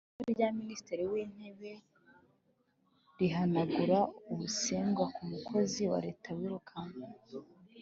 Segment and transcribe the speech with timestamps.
[0.09, 1.71] Iteka rya Minisitiri w’Intebe
[3.19, 3.99] rihanagura
[4.31, 7.07] ubusembwa ku mukozi wa Leta wirukanywe